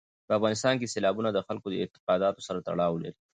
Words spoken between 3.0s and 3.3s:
لري.